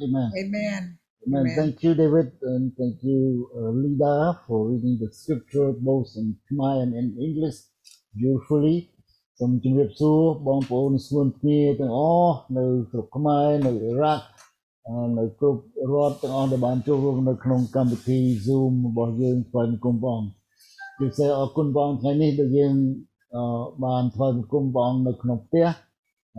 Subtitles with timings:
[0.00, 0.30] Amen.
[0.38, 0.98] Amen.
[1.26, 1.40] Amen.
[1.40, 1.56] Amen.
[1.56, 6.82] Thank you, David, and thank you, uh, Lida, for reading the scripture both in Khmer
[6.82, 7.56] and in English
[8.16, 8.90] beautifully.
[9.40, 14.31] សូមជម្រាបសួរបងប្អូនស្មួនគ្នាទាំងអស់នៅស្រុកខ្មែរនៅអ៊ីរ៉ាក់អឺ
[15.17, 15.61] នៅគ្រប់
[15.91, 20.31] រដ្ឋទាំងអស់ដែលបានចូលរួមនៅក្នុងកម្មវិធី Zoom របស់យើងថ្វាយបង្គំព្រះអង្គ
[20.97, 22.73] ជាពិសេសអរគុណព្រះអង្គថ្ងៃនេះដែលយើង
[23.35, 23.43] អឺ
[23.85, 25.67] បានថ្វាយបង្គំព្រះអង្គនៅក្នុងផ្ទះ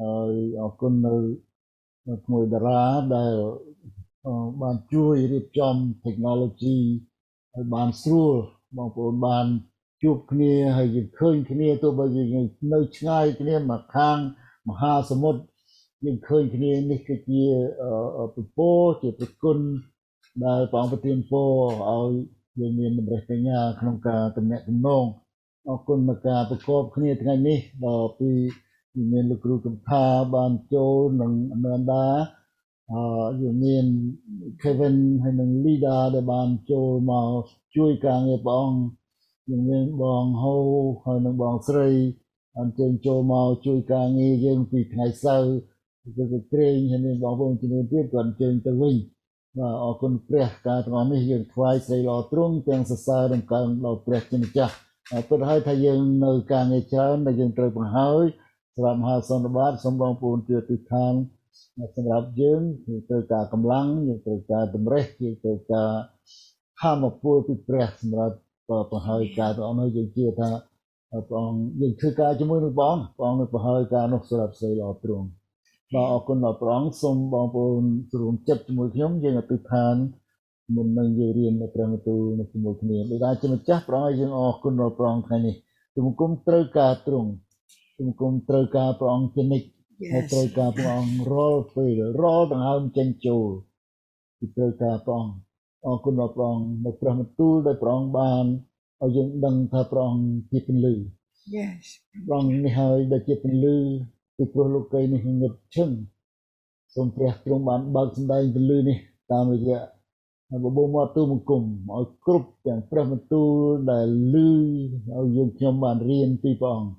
[0.01, 1.15] ហើយអរគុណនៅ
[2.09, 2.83] នៅក្មួយតារា
[3.17, 3.35] ដែល
[4.27, 5.75] អឺបានជួយរៀបចំ
[6.05, 6.79] technology
[7.55, 8.35] ឲ្យបានស្រួល
[8.77, 9.47] បងប្អូនបាន
[10.03, 12.29] ជួបគ្នាហើយយើងឃើញគ្នាទោះបីយើង
[12.73, 14.19] នៅឆ្ងាយគ្នាមកខាង
[14.69, 15.41] មហាសមុទ្រ
[16.05, 17.43] យើងឃើញគ្នានេះគឺជា
[18.19, 19.59] អឺពពរជាប្រគុណ
[20.45, 21.51] ដែលព្រះអង្គប្រទានពរ
[21.91, 22.13] ឲ្យ
[22.61, 25.05] យើងមានតម្រេះបញ្ញាក្នុងការតំណាក់តំណង
[25.69, 28.31] អរគុណមកការប្រកបគ្នាថ្ងៃនេះដល់ពី
[29.13, 32.07] មានលោកគ្រូកំថាបានចូលនឹងអមែនដា
[32.93, 33.87] អឺយើងមាន
[34.63, 37.31] Kevin ហើយនិង Lida ដែលបានចូលមក
[37.77, 38.81] ជួយការងារព្រះអង្គ
[39.51, 40.55] យើងមានបងហូ
[41.05, 41.89] ហើយនិងបងស្រី
[42.59, 45.55] អញ្ជើញចូលមកជួយការងារយើងពីថ្ងៃសៅរ៍
[46.05, 48.95] គឺទៅក្រែងហើយមានបងប្អូនជំនាញទៀតគាត់អញ្ជើញទៅវិញ
[49.59, 54.75] បាទអរគុណព្រះការទាំងអស់នេះយើងថ្វាយស្រីល្អទ្រង់ទាំងសរសើរដំកើងដល់ព្រះជាម្ចាស់
[55.11, 58.25] ហើយពិតហើយថាយើងនៅការងារច្រើនដែលយើងត្រូវបង្ហើយ
[58.75, 61.15] សម្រាប់មហាសន្និបាតសូមបងប្អូនជួយទិដ្ឋាន
[61.97, 65.91] សម្រាប់យើងគឺត្រូវការកម្លាំងយើងត្រូវការតម្រេះយើងត្រូវការ
[66.81, 68.37] ធម៌ពលពីព្រះសម្រាប់
[68.91, 70.51] បង្ហើយការទាំងអស់នោះយើងជឿថា
[71.29, 75.27] ព្រះអង្គយើងធ្វើការជាមួយនឹងព្រះអង្គព្រះអង្គនឹងបង្ហើយការនោះសម្រាប់ស្រីល្អទ្រង់
[75.93, 79.95] បាទអរគុណដល់ព្រះអង្គសូមបងប្អូនស្រួមចិត្តជាមួយខ្ញុំយើងអធិដ្ឋាន
[80.75, 85.55] មុននឹងយើងរៀននៅព្រះបន្ទូលនៅជាមួយគ្នាដោយដែលជាម្ចាស់ព្រះអង្គឲ្យយើងអរគុណដល់ព្រះអង្គថ្ងៃនេះ
[85.97, 87.31] ទូមគុំត្រូវការទ្រង់
[87.99, 89.67] ទូមគុំត្រូវការព្រះអង្គជានិច្ច
[90.13, 90.31] ហើយ Yes.
[90.33, 93.47] ត្រូវការព្រះអង្គរាល់ពេលរាល់ដង្ហើមចេញចូល
[94.39, 95.35] គឺត្រូវការព្រះអង្គ
[95.87, 98.45] អរគុណដល់ព្រះអង្គនៅព្រះបន្ទូលដែលព្រះអង្គបាន
[99.03, 100.95] ឲ្យយើងដឹងថាព្រះអង្គជាពន្លឺ
[101.57, 101.83] Yes.
[102.27, 103.77] ព្រះអង្គនេះហើយដែលជាពន្លឺ
[104.37, 105.91] ពីព្រោះលោកីនេះងឹតឈឹង
[106.95, 108.97] សូមព្រះទ្រង់បានបើកសម្ដែងពន្លឺនេះ
[109.33, 109.79] តាមរយៈ
[110.65, 111.63] បបោមកទូបង្គំ
[111.93, 113.51] ឲ្យគ្រប់ទាំងព្រះបន្ទូល
[113.93, 114.51] ដែលលឺ
[115.17, 116.93] ឲ្យយើងខ្ញុំបានរៀនពីព្រះអង្គ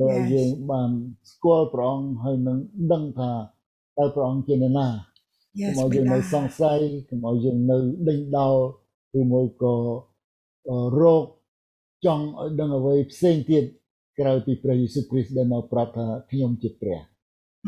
[0.00, 0.30] ដែលឲ្យ Yes.
[0.34, 0.90] យើងបាន
[1.30, 2.58] ស្គាល់ព្រះអង្គហើយនឹង
[2.92, 3.32] ដឹងថា
[3.98, 4.88] តើព្រះអង្គជានរណា
[5.60, 5.74] Yes.
[5.76, 6.78] កុំឲ្យយើងនៅបិតាសង្ស័យ
[7.08, 7.78] កុំឲ្យយើងនៅ
[8.08, 8.56] ដេញដោល
[9.18, 9.76] ឬមួយក៏
[10.68, 11.24] អឺរោគ
[12.06, 13.64] ចង់ឲ្យដឹងអ្វីផ្សេងទៀត
[14.18, 16.98] ក្រៅពីព្រះយេស៊ូវគ្រីស្ទដែលមកប្រាប់ថាខ្ញុំជាព្រះ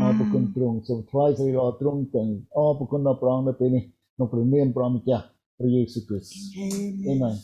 [0.01, 3.83] អរព្រគុណទ្រង់សូមថ្វាយស្រីល្អទ្រង់ទាំងអរព្រគុណដល់ព្រះអង្គនៅពេលនេះ
[4.15, 5.25] ក្នុងព្រះនាមព្រះម្ចាស់
[5.59, 7.21] ព្រះយេស៊ូវគ្រីស្ទអេ Amen.
[7.23, 7.37] មែន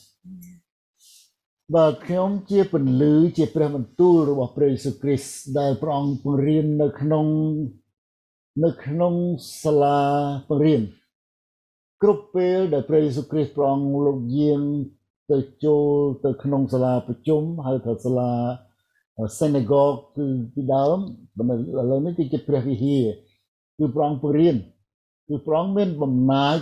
[1.74, 7.26] បាទខ្ញុំជាពន្លឺជាព្រះបន្ទូលរបស់ព្រះយេស៊ូវគ្រីស្ទដែលព្រះអង្គពង្រៀននៅក្នុង
[8.64, 9.14] នៅក្នុង
[9.62, 10.00] សាលា
[10.48, 10.82] បង្រៀន
[12.02, 14.60] គ្រប់ពេលដែលព្រះយេស៊ូវគ្រីស្ទព្រះអង្គលោកយាង
[15.32, 15.86] ទៅចូល
[16.24, 18.32] ទៅក្នុងសាលាប្រជុំហៅថាសាលា
[19.38, 20.98] synagogue គឺពីដើម
[21.36, 21.58] ប៉ុន្តែឥ
[21.90, 23.04] ឡូវនេះគឺជាព្រះវិហារ
[23.78, 24.56] គឺព្រះអង្គពង្រៀន
[25.28, 26.58] គឺព្រះអង្គមានបំណាច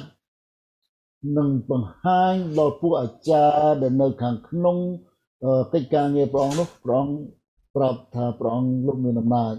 [1.37, 4.77] នឹងបង្ហាញដល់ពួកអាចារ្យដែលនៅខាងក្នុង
[5.45, 7.15] អឺកិច្ចការងារព្រះអង្គនោះព្រះអង្គ
[7.77, 9.55] ប្រាប់ថាព្រះអង្គលោកមានអំណាច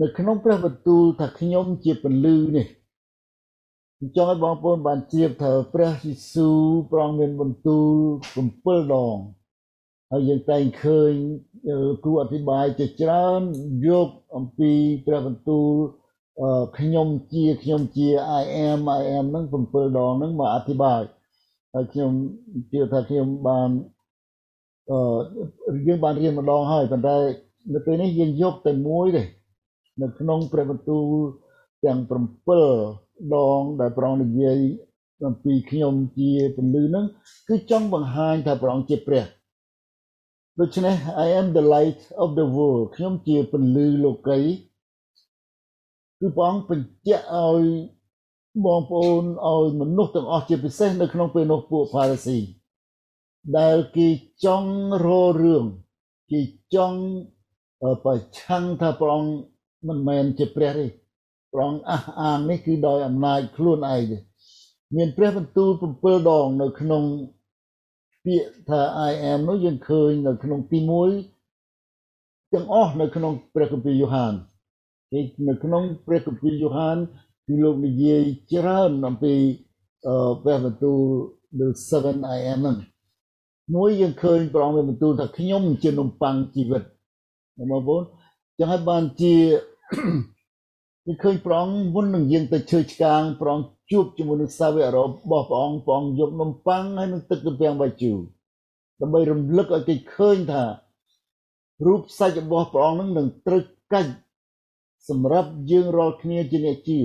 [0.00, 2.66] នៅក្នុងព្រះបន្ទូលថាខ្ញុំជាពន្លឺនេះ
[3.98, 6.60] ខ្ញុំចង់ឲ្យបងប្អូនបានជ្រាបថាព្រះយេស៊ូវ
[6.90, 7.94] ព្រះអង្គមានបន្ទូល
[8.44, 9.16] 7ដង
[10.12, 11.12] ហើយយើងតែងឃើញ
[11.68, 13.40] អឺគ្រូអធិប្បាយជាច្រើន
[13.88, 14.72] យកអំពី
[15.06, 15.72] ព្រះបន្ទូល
[16.40, 18.08] អឺខ្ញុំជាខ្ញុំជា
[18.40, 21.02] I am I am ហ្នឹង7ដងហ្នឹងមកអធិប្បាយ
[21.74, 22.10] ហើយខ្ញុំ
[22.72, 23.70] ជឿថាខ្ញុំបាន
[24.90, 27.16] អឺយើងបានរៀនម្ដងហើយប៉ុន្តែ
[27.74, 29.22] នៅពេលនេះយើងយកតែមួយទេ
[30.02, 31.06] នៅក្នុងព្រះបន្ទូល
[31.84, 31.98] ទាំង
[32.66, 34.58] 7ដងដែលព្រះអង្គនិយាយ
[35.28, 37.04] អំពីខ្ញុំជាពន្លឺហ្នឹង
[37.48, 39.24] គឺចង់បង្ហាញថាព្រះអង្គជាព្រះ
[40.60, 44.40] ដូច្នេះ I am the light of the world ខ្ញុំជាពន្លឺលោកី
[46.18, 47.64] គឺព្រះអង្គបញ្ជាក់ឲ្យ
[48.64, 52.38] បងប្អូនឲ្យមនុស្សទាំងអស់ជាពិសេសនៅក្នុងពេលនោះពួកផារ៉ាស៊ី
[53.58, 54.08] ដែលគេ
[54.44, 54.72] ចង់
[55.06, 55.64] រករឿង
[56.30, 56.40] គេ
[56.74, 57.00] ចង់
[57.82, 59.32] អឺប្រឆាំងថាព្រះអង្គ
[59.88, 60.86] មិនមែនជាព្រះទេ
[61.52, 64.18] ព្រះអង្គអះអាងនេះគឺដោយអំណាចខ្លួនឯងទេ
[64.96, 65.70] មានព្រះបន្ទូល
[66.00, 67.04] 7ដងនៅក្នុង
[68.26, 68.80] ពាក្យថា
[69.10, 70.78] I am នោះយើងឃើញនៅក្នុងទី
[71.64, 74.34] 1ទាំងអស់នៅក្នុងព្រះគម្ពីរយ៉ូហាន
[75.12, 76.96] គេនៅក្នុងព្រះគម្ពីរយ៉ូហាន
[77.46, 79.34] គឺលោកនិយាយច្រើនអំពី
[80.06, 80.98] អឺព្រះបន្ទូល
[81.58, 81.68] the
[82.00, 82.76] 7 I am ហ្នឹង
[83.74, 86.82] មួយយើងឃើញព្រះអង្គមានបន្ទូលថាខ្ញុំជានំប៉័ងជីវិត
[87.58, 88.02] បងប្អូន
[88.58, 89.34] ចឹងហើយបានជា
[91.04, 94.98] គឺឃើញព្រះអង្គមុននឹងយើងទៅឈើឆ្កាងព្រះអង្គ ជួបជាមួយនឹងសាវករ
[95.30, 98.18] បស់ព្រះអង្គព្រះអង្គយកនំប៉័ងហើយនឹងទឹកទំពាំងបាយជូរ
[99.00, 100.64] ដើម្បីរំលឹកឲ្យគេឃើញថា
[101.86, 103.62] រូបសាច់របស់ព្រះអង្គនឹងនឹងត្រូវ
[103.92, 104.12] កាច់
[105.08, 107.00] សម្រាប់យើងរាល់គ្នាជាអ្នកជឿ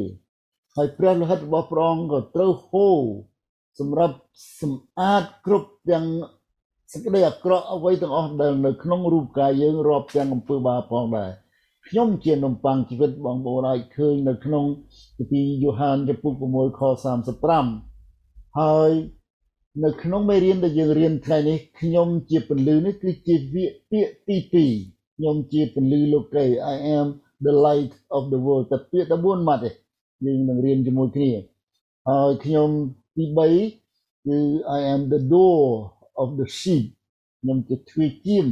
[0.76, 3.00] ហើយព្រះលោហិតរបស់ព្រះអង្គក៏ត្រូវហូរ
[3.80, 4.16] សម្រាប់
[4.62, 6.06] សម្អាតគ្រប់ទាំង
[6.92, 11.32] សេចក្តីអាក្រក់អ្វីទាំងអស់ដែលនៅក្នុងរូបកាយយើងរាប់ទាំងអំពើបាបផងដែរ
[11.88, 14.66] ខ្ញុំជានំប៉័ងជីវិតបងប្អូនអាចឃើញនៅក្នុង
[15.18, 16.82] គម្ពីរយ៉ូហានចំពុក6ខ
[17.70, 18.92] 35ហើយ
[19.84, 27.08] នៅក្នុងមេរៀនដែលយើងរៀនថ្ងៃនេះខ្ញុំជាពន្លឺនេះគឺជាវាពាក្យទី2ខ្ញុំជាពន្លឺលោកី I am
[27.46, 29.72] the light of the world តែពាក្យតែ4ម៉ាត់ទេ
[30.26, 31.32] យើងនឹងរៀនជាមួយគ្នា
[32.10, 32.70] ហើយខ្ញុំ
[33.16, 33.24] ទី
[33.76, 34.38] 3គឺ
[34.78, 35.62] I am the door
[36.22, 36.86] of the sheep
[37.42, 38.48] ខ្ញុំជាទ្វារជាម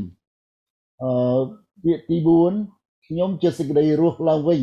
[1.01, 1.41] អឺ
[1.83, 2.78] ពាក្យទី4
[3.11, 4.61] ខ្ញុំជាសេចក្តីរស់ឡើងវិញ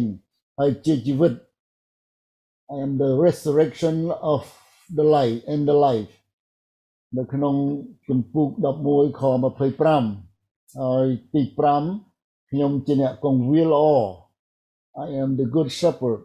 [0.59, 1.33] ហើយជាជីវិត
[2.75, 3.97] I am the resurrection
[4.35, 4.43] of
[4.99, 6.13] the life and the life
[7.17, 7.55] នៅក្នុង
[8.09, 8.49] ជំពូក
[8.85, 9.23] 11ខ
[10.01, 11.43] 25ហើយទី
[11.97, 13.87] 5ខ្ញុំជាអ្នកកងវាលល្អ
[15.05, 16.21] I am the good shepherd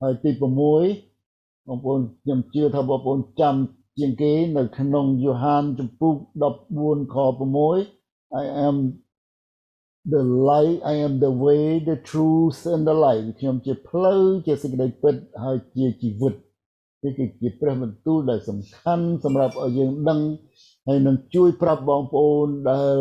[0.00, 3.54] ហើយទី6បងប្អូនខ្ញុំជឿថាបងប្អូនចាំ
[3.98, 6.14] ជាងគេនៅក្នុងយ៉ូហានចំពុក
[6.64, 7.16] 14ខ
[7.76, 8.76] 6 I am
[10.06, 15.14] the light I am the way the truth and the life ខ្ញុំជាផ្លូវជាសេចក្តីពិត
[15.44, 16.34] ហើយជាជីវិត
[17.02, 20.20] នេះគឺជាព្រះបន្ទូលដែលសំខាន់សម្រាប់ឲ្យយើងដឹង
[20.86, 22.96] ហើយនឹងជួយប្រាប់បងប្អូនដែល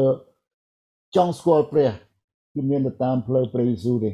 [1.16, 1.92] ចង់ស្គាល់ព្រះ
[2.54, 4.12] គឺមានទៅតាមផ្លូវព្រះយេស៊ូវទេ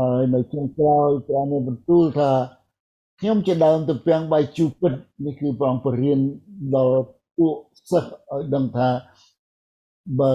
[0.00, 2.30] ហើយនៅចុងក្រោយព្រះមានបន្ទូលថា
[3.20, 4.92] ខ្ញុំជាដើមទំពាំងបាយជូរពិត
[5.24, 6.18] នេះគឺព្រះអង្គបរៀន
[6.76, 7.02] ដល់
[7.36, 7.54] ពួក
[7.90, 8.88] សិស្សឲ្យដឹងថា
[10.20, 10.32] បើ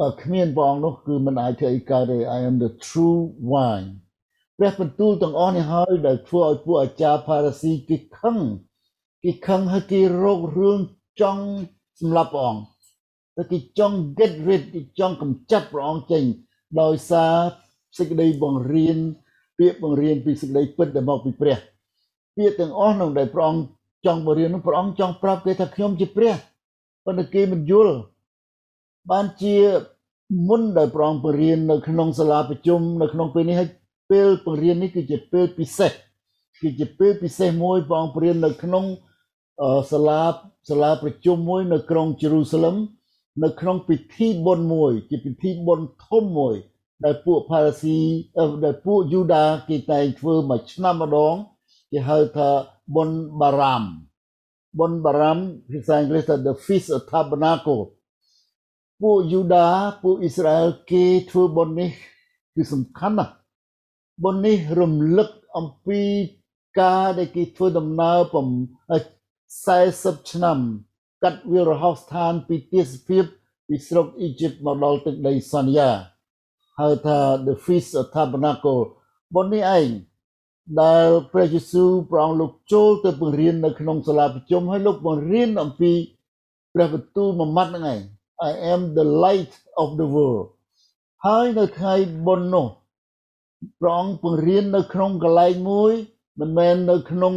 [0.00, 3.20] បើគ្មានព្រះអង្គនោះគឺមិនអាចធ្វើអីកើតទេ I am the true
[3.52, 3.88] wine
[4.58, 8.38] ព្រះបន្ទូលទាំងអស់នេះហើយដែលធ្វើឲ្យពួកអាចារ្យផារ៉ាស៊ីគេខឹង
[9.24, 10.78] គេខឹងហើយគេរករឿង
[11.20, 11.44] ចង់
[12.00, 12.62] សម្លាប់ព្រះអង្គ
[13.36, 16.24] តែគេចង់ get rid គេចង់កម្ចាត់ព្រះអង្គចេញ
[16.80, 17.36] ដោយសារ
[17.98, 18.98] សេចក្តីបង្រៀន
[19.58, 21.58] ពាក្យបង្រៀនពីសេចក្តីពិតដែលមកពីព្រះ
[22.36, 23.64] ពាក្យទាំងអស់នោះដែលព្រះអង្គ
[24.06, 26.34] ចង់បង្រៀននោះព្រះអង្គចង់ប្រាប់គេថាខ្ញុំជាព្រះ
[27.04, 27.96] ប៉ុន្តែគេមិនយល់
[29.10, 29.56] បានជា
[30.48, 33.70] មុនដែលព្រះអង្គបង្រៀននៅក្នុងសាលាប្រជុំនៅក្នុងពេលនេះហើយ
[34.10, 35.92] ពេលបង្រៀននេះគឺជាពេលពិសេស
[36.60, 38.84] គឺជាពេលពិសេសមួយព្រះអង្គបង្រៀននៅក្នុង
[39.92, 40.20] សាលា
[40.70, 42.76] សាលាប្រជុំមួយ នៅក្រុងយេរូសាឡឹម
[43.44, 46.54] នៅក្នុងពិធីបុណ្យមួយ ជាពិធីបុណ្យធំមួយ
[47.04, 47.98] ដែលពួកផារ៉ាស៊ី
[48.64, 51.34] ដែលពួកយូដាគេតែងធ្វើមួយឆ្នាំម្ដង
[51.90, 52.48] គេហៅថា
[52.96, 53.82] បុណ្យបារ៉ាម
[54.78, 55.38] បុណ្យបារ៉ាម
[55.70, 57.82] ភាសាអង់គ្លេសថា the feast of tabernacle
[59.02, 59.68] ពួកយូដា
[60.02, 61.90] ពួកអ៊ីស្រាអែលគេធ្វើបុណ្យនេះ
[62.54, 63.34] គឺសំខាន់ណាស់
[64.24, 66.00] បុណ្យនេះរំលឹកអំពី
[66.80, 68.18] ការដែលគេធ្វើដំណើរ
[69.40, 70.58] 40ឆ្នាំ
[71.22, 73.24] កាត់វាលរហោស្ថានពីទេសភាព
[73.66, 75.90] ពីស្រុកអ៊ីជីបមកដល់ទឹកដីសន្យា
[76.78, 78.82] ហៅថា the feast of tabernacle
[79.34, 79.88] បុណ្យនេះឯង
[80.82, 85.92] ដែលព្រះយេស៊ូវព្រះអង្គលោកចូលទៅបង្រៀននៅក្នុងសាលាប្រជុំហើយលោកបង្រៀនអំពី
[86.74, 88.00] ព្រះបន្ទូលមួយម៉ាត់ហ្នឹងឯង
[88.42, 90.46] I am the light of the world
[91.26, 91.94] ហើយនៅថ្ងៃ
[92.26, 92.66] បុណ្យនោះ
[93.80, 95.92] ព្រះអង្គបង្រៀននៅក្នុងកន្លែងមួយ
[96.40, 97.34] មិនមែននៅក្នុង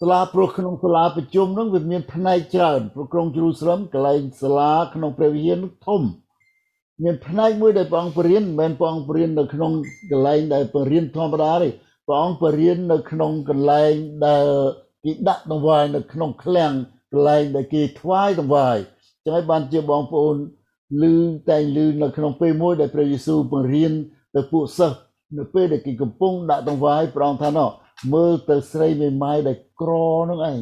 [0.00, 6.02] សាលាព្រោះក្នុងសាលាប្រជុំហ្នឹងវាមានផ្នែកច្រើនព្រោះក្រុងយេរូសាឡឹមកន្លែងសាលាក្នុងព្រះវិហារធំ
[7.02, 9.72] មានផ្នែកមួយដែលព្រះអង្គបរៀនមិនមែនព្រះអង្គបរៀននៅក្នុង
[10.10, 11.68] កន្លែងដែលបរៀនធម្មតាទេ
[12.06, 13.92] ព្រះអង្គបរៀននៅក្នុងកន្លែង
[14.26, 14.46] ដែល
[15.04, 16.72] គេដាក់ដង្វាយនៅក្នុងឃ្លាំង
[17.12, 18.78] កន្លែងដែលគេថ្វាយដង្វាយ
[19.24, 20.36] ចឹងហើយបានជាបងប្អូន
[21.02, 21.14] ឮ
[21.50, 23.92] តែងឮនៅក្នុងពេលមួយដែលព្រះយេស៊ូវបង្រៀន
[24.34, 24.98] ទៅពួកសិស្ស
[25.38, 27.70] នៅពេលដែលគេកំពុងដាក់ដង្វាយព្រះអង្គថាណោះ
[28.14, 29.92] មើលទៅស្រីមេម៉ាយដែលក្រ
[30.30, 30.58] នោះឯង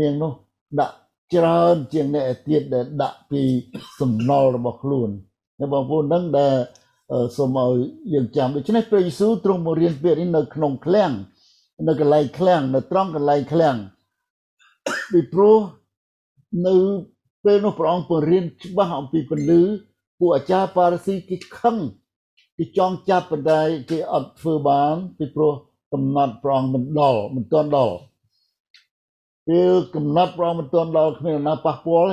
[0.00, 0.32] នាងនោះ
[0.80, 0.94] ដាក់
[1.34, 3.42] ច្រើនជាងអ្នកទៀតដែលដាក់ពី
[4.00, 5.08] សំណល់របស់ខ្លួន
[5.58, 6.54] អ្នកបងប្អូននឹងដែល
[7.36, 7.74] សូមឲ្យ
[8.12, 11.12] យើងចាំដូច្នេះព្រះយេស៊ូវទ្រង់មករៀនពាក្យនេះនៅក្នុងឃ្លាំង
[11.88, 13.76] នៅកន្លែងឃ្លាំងនៅត្រង់កន្លែងឃ្លាំង
[15.12, 15.58] ពីព្រោះ
[16.66, 16.76] នៅ
[17.44, 19.62] ពេលនោះព្រះអង្គបង្រៀនច្បាស់អំពីពលឺ
[20.18, 21.76] ពួកអាចារ្យប៉ារ៉ាស៊ីគេខឹង
[22.58, 25.52] គេចង់ចាប់បណ្ដាយគេអត់ធ្វើបានពីព្រោះ
[25.92, 27.96] កំណត់ព្រះអង្គមិនដល់មិនទាន់ដល់
[29.48, 32.08] ពេលកំណត់ព្រះអង្គមិនទាន់ដល់គ្មានណាប៉ះពាល់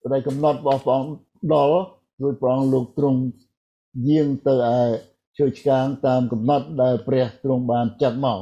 [0.00, 1.10] ទេតែកំណត់របស់ព្រះអង្គ
[1.54, 1.76] ដល់
[2.22, 3.20] រួចព្រះអង្គលោកទ្រង់
[4.08, 4.78] យាងទៅឯ
[5.36, 8.40] ឈើឆ្កាងតាមកំណត់ដែលព្រះទ្រង់បានចាត់មក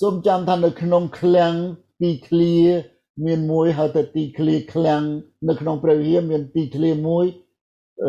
[0.00, 1.54] សូមចាំថានៅក្នុងឃ្លាំង
[2.00, 2.56] ទីធ្លា
[3.24, 5.02] មានមួយហៅថាទីធ្លាឃ្លាំង
[5.48, 7.24] នៅក្នុងព្រះវិហារមានទីធ្លាមួយ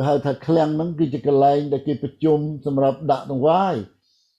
[0.08, 3.76] ហៅថាឃ្លាំងហ្នឹងគឺជាកន្លែងដែលគេប្រជុំសម្រាប់ដាក់ដង្វាយ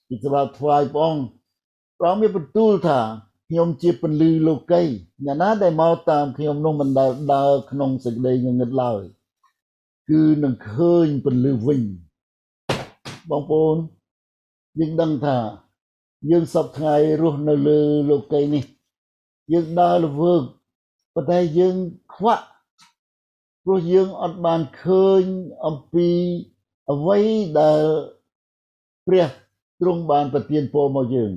[0.08, 1.22] គេសម្រាប់ថ្វាយព្រះអង្គ
[1.98, 3.00] ព្រះអង្គមានបន្ទូលថា
[3.48, 4.82] ខ្ញុំជាពលឺលោកី
[5.24, 9.02] អ្នកណាដែលមកតាមខ្ញុំនោះមិនដែលដើរក្នុងសេចក្តីងងឹតឡើយ
[10.10, 11.82] គឺនឹងឃើញពលឺវិញ
[13.30, 13.76] បងប្អូន
[14.78, 15.38] យើងដឹងថា
[16.30, 18.64] យើងសពថ្ងៃរស់នៅលើលោកីនេះ
[19.52, 20.42] យើងដើរល្វើក
[21.18, 21.76] ប៉ុន្តែយើង
[22.14, 22.46] ខ្វាក់
[23.64, 25.22] ព្រោះយើងអត់បានឃើញ
[25.66, 26.08] អំពី
[26.92, 27.18] អ្វី
[27.60, 27.82] ដែល
[29.06, 29.26] ព្រះ
[29.80, 31.32] ទ្រង់បានប្រទានពរមកយើង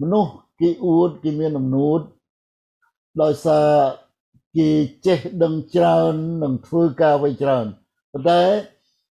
[0.00, 2.00] មនុស្សគេអួតគេមានអំណួត
[3.22, 3.68] ដោយសារ
[4.56, 4.68] គេ
[5.06, 7.66] ចេះដឹងច្រើននិងធ្វើការអ្វីច្រើន
[8.12, 8.42] ប៉ុន្តែ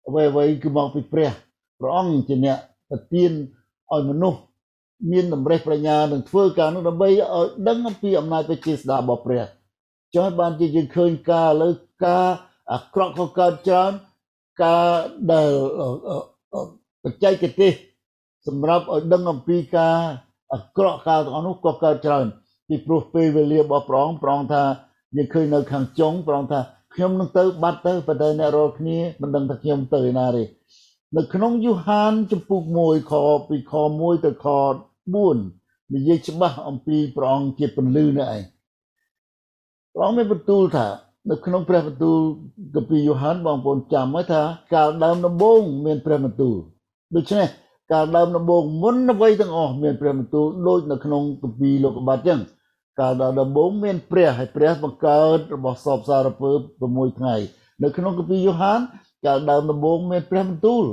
[0.09, 1.31] អ្វីអ្វីគឺមកពីព្រះ
[1.81, 3.31] ព្រះអង្គជាអ្នកប្រទាន
[3.93, 4.41] ឲ្យមនុស្ស
[5.11, 7.19] មានតម្រេះប្រាជ្ញានឹងធ្វើការនោះដើម្បីឲ្យ
[7.69, 9.45] ដឹងអំពីអំណាចវិជាស្ដារបស់ព្រះ
[10.15, 11.71] ចុះបានជាយើងឃើញការលើ
[12.05, 12.27] ការ
[12.73, 13.93] អាក្រក់ក៏កើតច្រើន
[14.63, 14.87] ការ
[15.33, 15.51] ដែល
[17.05, 17.73] បច្ចេកទេស
[18.47, 19.97] សម្រាប់ឲ្យដឹងអំពីការ
[20.55, 22.27] អាក្រក់ការទាំងអស់នោះក៏កើតច្រើន
[22.69, 24.65] ពីព្រោះពេលវេលារបស់ព្រះអង្គព្រះអង្គថា
[25.17, 26.61] យើងឃើញនៅខាងចុងព្រះអង្គថា
[26.95, 30.43] ខ្ញុំនឹងទៅបាត់ទៅប៉ុន្តែអ្នករាល់គ្នាមិនដឹងថាខ្ញុំទៅឯណាទេ
[31.17, 33.13] នៅក្នុងយូហានចំពុក1ខ
[33.49, 34.47] ពីខ1ទៅខ
[35.15, 38.43] 4និយាយច្បាស់អំពីព្រះអង្គជាពន្លឺនេះឯង
[39.97, 40.87] ព្រះអង្គមានបន្ទូលថា
[41.31, 42.19] នៅក្នុងព្រះបន្ទូល
[42.75, 44.43] កាពីយូហានបងប្អូនចាំไว้ថា
[44.75, 46.57] កាលដើមដំបូងមានព្រះបន្ទូល
[47.15, 47.47] ដូច្នេះ
[47.93, 52.41] កាលដើមដំបូងមុនអ្វីទាំងអស់មានព្រះបន្ទូលដូចនៅក្នុងកាពីលោកបាត់ចឹង
[53.01, 56.51] កាលដើមដំបូងមានព្រះហើយព្រះបង្កើតរបស់សពសារពើ
[56.85, 57.35] 6ថ្ងៃ
[57.83, 58.81] នៅក្នុងកាពីយូហាន
[59.27, 60.85] កាលដើមដំបូងមានព្រះបន្ទូល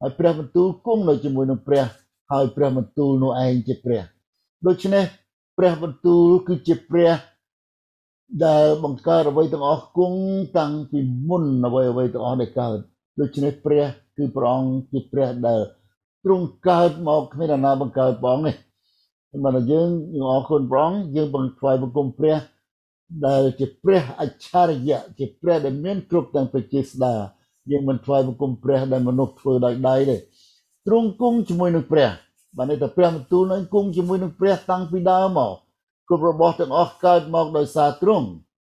[0.00, 1.84] ហើយព្រះបន្ទូលគង់នៅជាមួយនឹងព្រះ
[2.32, 4.02] ហើយព្រះបន្ទូលនោះឯងជាព្រះ
[4.66, 5.04] ដូច្នេះ
[5.58, 7.12] ព្រះបន្ទូលគឺជាព្រះ
[8.46, 10.20] ដែលបង្កើតអ្វីទាំងអស់គង់
[10.58, 12.78] តាំងពីមុនអ្វីអ្វីទាំងអស់ដែលកើត
[13.20, 13.84] ដូច្នេះព្រះ
[14.16, 15.60] គឺព្រះអង្គជាព្រះដែល
[16.24, 18.56] ទ្រង់កើតមកគ្មានណាបង្កើតព្រះអង្គនេះ
[19.44, 22.36] មិនយើងយើងអរគុណព្រះអង្គយើងបង្ខ្វាយបង្គំព្រះ
[23.26, 27.14] ដែលជាព្រះអច្ឆរិយៈជាព្រះដែលមានគ្រប់ទាំងប្រជាស្ដា
[27.70, 30.16] យើងមិនថ្វាយបង្គំព្រះដែលមនុស្សធ្វើដោយដៃទេ
[30.86, 32.08] ទ្រង់គង់ជាមួយនឹងព្រះ
[32.56, 35.54] បានន័យថាព្រះបន្ទូលនឹងគង់ជាមួយនឹងព្រះតាំងពីដើមមក
[36.08, 38.26] គ្រប់របស់ទាំងអស់កើតមកដោយសារទ្រង់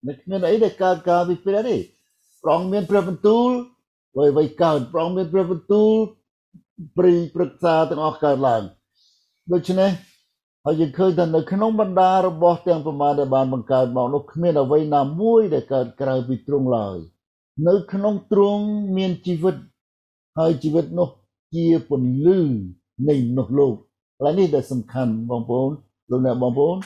[0.06, 1.78] មិនគ្មានអីដែលកើតការពីព្រះទេ
[2.42, 3.50] ព្រះអង្គមានព្រះបន្ទូល
[4.14, 5.94] អ្វីអ្វីកើតព្រះអង្គមានព្រះបន្ទូល
[6.98, 8.64] ព្រីព្រឹក្សាទាំងអស់កើតឡើង
[9.54, 9.92] ដូច្នេះ
[10.66, 16.98] ហើយយើងឃើញថានៅក្នុងបណ្ដារបស់ទាំងប្រមាណដែលបានបង្កើតមកនោះគ្មានអ្វីណាមួយដែលកើតក្រៅពីទ្រង់ឡើយ
[17.68, 18.64] នៅក្នុងទ្រង់
[18.98, 19.56] មានជីវិត
[20.38, 21.10] ហើយជីវិតនោះ
[21.56, 22.40] ជាពន្លឺ
[23.10, 23.78] នៃមនុស្សលោកឥ
[24.24, 25.72] ឡូវនេះដែលសំខាន់បងប្អូន
[26.10, 26.78] លោកអ្នកបងប្អូន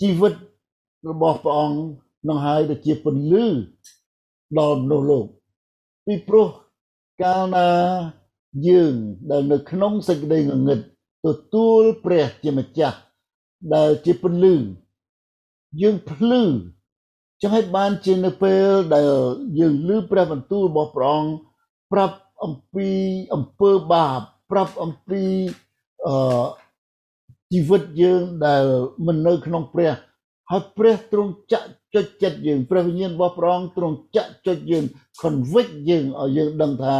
[0.00, 0.34] ជីវិត
[1.08, 1.78] របស់ព្រះអង្គ
[2.28, 3.46] នឹងហើយទៅជាពន្លឺ
[4.58, 5.26] ដល់មនុស្សលោក
[6.06, 6.48] ពីព្រោះ
[7.22, 7.68] កាលណា
[8.68, 8.94] យើង
[9.30, 10.80] ដែលនៅក្នុងសេចក្តីងងឹត
[11.26, 12.98] ទទួលព្រះជាម្ចាស់
[13.74, 14.54] ដែលជាពន្លឺ
[15.82, 16.42] យើងភ្លឺ
[17.42, 19.08] ចឹងហើយបានជានៅពេលដែល
[19.58, 21.32] យើងឮព្រះបន្ទូលរបស់ព្រះអង្គ
[21.92, 22.88] ប្រាប់អំពី
[23.34, 24.20] អំពើបាប
[24.50, 25.22] ប្រាប់អំពី
[26.06, 26.14] អឺ
[27.54, 28.64] ជីវិតយើងដែល
[29.06, 29.92] មិននៅក្នុងព្រះ
[30.50, 34.84] ហើយព្រះទ្រង់ចាក់ចុចចិត្តយើងព្រះវិញ្ញាណរបស់ព្រះអង្គទ្រង់ចាក់ចុចយើង
[35.22, 36.96] convict យើងឲ្យយើងដឹងថា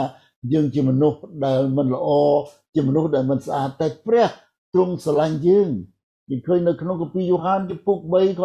[0.53, 2.09] យើងជាមនុស្សដែលមិនល្អ
[2.75, 4.29] ជាមនុស្សដែលមិនស្អាតតែព្រះ
[4.75, 5.71] ទ្រង់ស្រឡាញ់យើង
[6.31, 8.43] យើងឃើញនៅក្នុងគម្ពីរយ៉ូហានចំពុក3ខ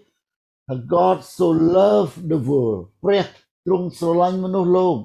[0.00, 3.24] 16 God so loved the world ព្រះ
[3.66, 4.96] ទ្រង់ស្រឡាញ់មនុស្សលោក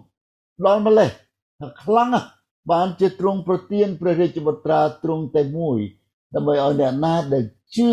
[0.65, 1.09] ដល់ម្លេះ
[1.59, 2.27] ថាខ្លាំងណាស់
[2.71, 5.79] បានជាទ្រង់ប្រទានព្រះរាជបុត្រាទ្រង់តែមួយ
[6.36, 7.43] ដើម្បីឲ្យអ្នកណាដែល
[7.75, 7.91] ជឿ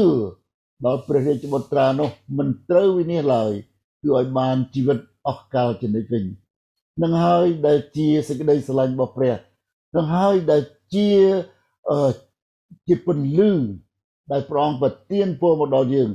[0.84, 3.52] ដល់ព្រះរាជបុត្រានោះមិនត្រូវវិនិច្ឆ័យឡើយ
[4.02, 6.24] គឺឲ្យបានជីវិតអស់កលជានិច្ចវិញ
[7.02, 9.34] នឹងហើយដែលជាសេចក្តីស្រឡាញ់របស់ព្រះ
[9.96, 10.62] នឹងហើយដែល
[10.94, 11.10] ជា
[12.86, 13.52] ជាពន្លឺ
[14.32, 16.08] ដែលព្រះអង្គប្រទានពរមកដល់យើង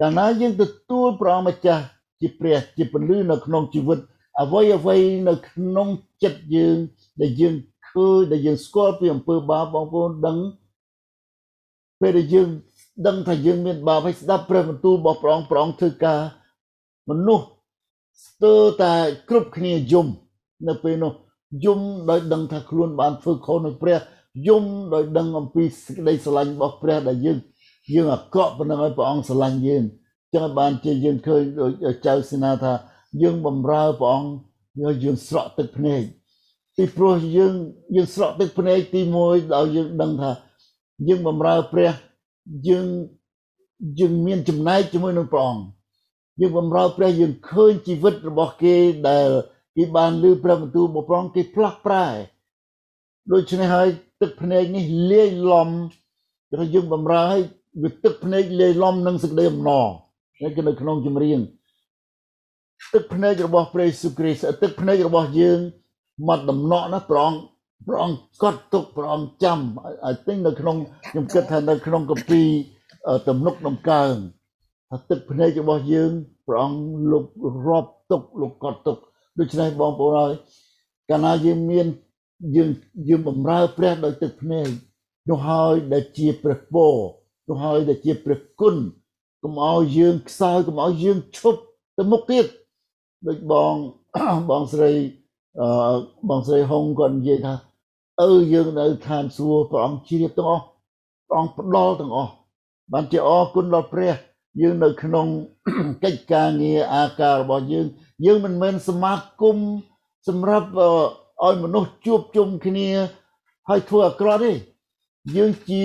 [0.00, 1.84] កាលណាយើងទទួលព្រះអង្គម្ចាស់
[2.20, 3.98] ជាព្រះជាពន្លឺនៅក្នុងជីវិត
[4.42, 4.96] អ្វីអ្វី
[5.28, 5.88] នៅក្នុង
[6.22, 6.76] ចិត្តយើង
[7.20, 7.54] ដែលយើង
[7.88, 10.38] ឃើញដែលយើងស្គាល់ពីអំពើបាបបងប្អូនដឹង
[12.00, 12.48] ពេលដែលយើង
[13.06, 16.20] ដឹងថាយើងមានបាបហើយស្ដាប់ព្រះបន្ទូលរបស់ព្រះអង្គព្រះអង្គធ្វើការ
[17.10, 17.46] មនុស្ស
[18.26, 18.94] ស្ទើរតែ
[19.28, 20.06] គ្រប់គ្នាយំ
[20.68, 21.12] នៅពេលនោះ
[21.64, 23.98] យំដោយដឹងថាខ្លួនបានធ្វើខុសនឹងព្រះ
[24.48, 24.64] យំ
[24.94, 27.38] ដោយដឹងអំពីសេចក្តីស្រឡាញ់របស់ព្រះដែលយើង
[27.94, 29.84] យើងអាក្រក់ប៉ុណ្ណឹងឲ្យព្រះអង្គស្រឡាញ់យើង
[30.34, 32.72] ចឹងបានជាយើងឃើញដូចចៅសេនាថា
[33.22, 34.30] យើងបំរើព្រះអង្គ
[34.80, 36.02] យើងយើងស្រក់ទឹកភ្នែក
[36.76, 37.54] ពីព្រោះយើង
[37.94, 40.30] យើងស្រក់ទឹកភ្នែកទី1ដល់យើងដឹងថា
[41.06, 41.92] យើងបម្រើព្រះ
[42.68, 42.86] យើង
[43.98, 45.64] យើងមានចំណែកជាមួយនឹងព្រះអង្គ
[46.40, 48.76] យើងបម្រើព្រះយើងឃើញជីវិតរបស់គេ
[49.08, 49.28] ដែល
[49.76, 52.06] គេបានលើព្រះបន្ទូលរបស់ព្រះអង្គគេផ្លាស់ប្រែ
[53.32, 53.88] ដូច្នេះហើយ
[54.20, 55.68] ទឹកភ្នែកនេះលាយឡំ
[56.54, 57.40] ដែលយើងបម្រើឲ្យ
[57.82, 59.86] វាទឹកភ្នែកលាយឡំនឹងសេចក្តីអំណរ
[60.42, 61.38] នេះគឺនៅក្នុងចម្រៀង
[62.94, 65.58] ទឹកភ្នែករបស់ព្រះយេស៊ូវគ្រីស្ទទឹកភ្នែករបស់យើង
[66.28, 67.40] មកដំណក់ណាព្រះអង្គ
[67.86, 69.58] ព្រះអង្គកត់ទុកព្រះអង្គចាំ
[70.10, 70.76] I think នៅក្នុង
[71.08, 72.42] ខ្ញុំគិតថានៅក្នុងកាពី
[73.28, 74.14] ទំនុកដំកើង
[74.90, 76.10] ថាទឹកភ្នែករបស់យើង
[76.46, 76.80] ព្រះអង្គ
[77.12, 77.24] លោក
[77.68, 78.98] រាប់ទុកលោកកត់ទុក
[79.38, 80.32] ដូច្នេះបងប្អូនហើយ
[81.10, 81.86] កាលណាយើងមាន
[82.56, 82.70] យើង
[83.08, 84.68] យើងបម្រើព្រះដោយទឹកភ្នែក
[85.30, 86.94] នោះហើយដែលជាព្រះពរ
[87.48, 88.76] នោះហើយដែលជាព្រះគុណ
[89.42, 91.60] កុំឲ្យយើងខ្សោយកុំឲ្យយើងឈប់
[91.96, 92.46] ទៅមុខទៀត
[93.26, 93.74] ដូចបង
[94.50, 94.90] បងស្រី
[95.60, 95.68] អឺ
[96.28, 97.54] បងស្រីហុងគាត់និយាយថា
[98.22, 100.64] អើយើងនៅឋានសួគ៌ព្រះអង្គជ្រាបទាំងអស់
[101.28, 102.32] ព្រះអង្គផ្ដល់ទាំងអស់
[102.92, 104.14] បានជាអរគុណដល់ព្រះ
[104.60, 105.26] យើងនៅក្នុង
[106.04, 107.86] កិច្ចការងារអាការរបស់យើង
[108.26, 109.56] យើងមិនមែនសមាគម
[110.28, 110.68] សម្រាប់
[111.44, 112.88] ឲ្យមនុស្សជួបជុំគ្នា
[113.68, 114.52] ហើយធ្វើអាក្រក់ទេ
[115.36, 115.84] យើងជា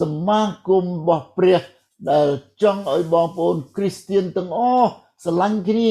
[0.00, 1.60] សមាគមរបស់ព្រះ
[2.10, 2.28] ដែល
[2.62, 4.90] ចង់ឲ្យបងប្អូនគ្រីស្ទៀនទាំងអស់
[5.24, 5.90] ស្រឡាញ់គ្នា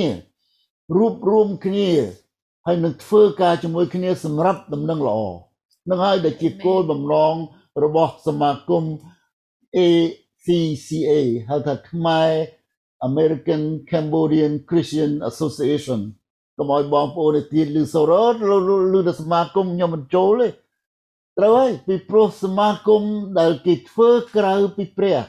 [0.97, 1.89] រួបរวมគ្នា
[2.65, 5.19] ហើយនឹងធ្វើការជាមួយគ្នាសម្រាប់ដំណឹងល្អ
[5.89, 7.35] នឹងហើយដែលជាគោលបំណង
[7.83, 8.83] របស់សមាគម
[9.77, 11.11] ACCA
[11.49, 12.31] ហៅថាខ្មែរ
[13.07, 16.01] American Cambodian Christian Association
[16.57, 20.47] កុំឲ្យបងប្អូនទៀតឮសូរឮទៅសមាគមខ្ញុំមិនចូលទេ
[21.37, 23.01] ត្រូវហើយពីព្រោះសមាគម
[23.39, 25.19] ដែលគេធ្វើក្រៅពីព្រះ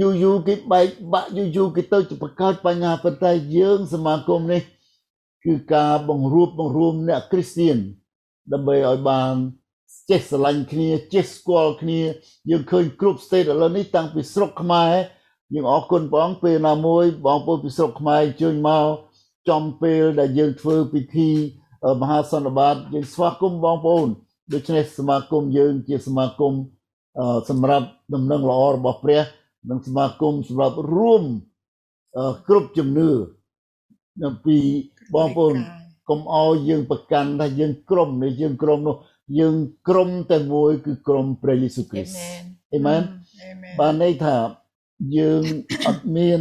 [0.00, 4.62] យូរយូរគេបែកបាក់យូរយូរគេទៅបង្កើតបញ្ហាប៉ុន្តែយើងសមាគមនេះ
[5.44, 7.78] គឺការបង្រួបបង្រួមអ្នកគ្រីស្ទៀន
[8.52, 9.34] ដើម្បីឲ្យបាន
[10.10, 12.00] ចេះស្រឡាញ់គ្នាចេះស្គាល់គ្នា
[12.50, 14.92] យើងឃើញគ្រប់ state ឥឡូវនេះតាំងពីស្រុកខ្មែរ
[15.54, 18.86] យើងអរគុណព្រះអង្គពេលណាមួយបងប្អូនពីស្រុកខ្មែរជើញមក
[19.50, 21.30] ចំពេលដែលយើងធ្វើពិធី
[22.00, 24.08] មហាសន្និបាតយើងស្វាគមន៍បងប្អូន
[24.52, 26.54] ដូច្នេះសមាគមយើងជាសមាគម
[27.50, 29.22] សម្រាប់ដំណឹងល្អរបស់ព្រះ
[29.70, 31.22] និងសមាគមសម្រាប់រួម
[32.48, 33.10] គ្រប់ជំនឿ
[34.46, 34.56] ពី
[35.14, 35.56] បងប្អូន
[36.10, 38.96] កុំអោយយើងប្រកាន់ថាយើងក្រុមនេះយើងក្រុមនោះ
[39.38, 39.56] យើង
[39.88, 42.16] ក្រុមតែមួយគឺក្រុមព្រះយេស៊ូវគ្រីស្ទ
[42.74, 43.02] អេមែន
[43.80, 44.36] បានន័យថា
[45.18, 45.42] យើង
[45.86, 46.40] អត់មាន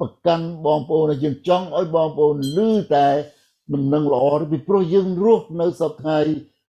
[0.00, 3.08] ប្រកាន់បងប្អូនយើងចង់ឲ្យបងប្អូនឮតែ
[3.74, 6.32] ដំណឹងល្អពីព្រោះយើងរស់នៅសប្តាហ៍